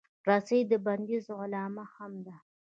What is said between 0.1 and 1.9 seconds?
رسۍ د بندیز علامه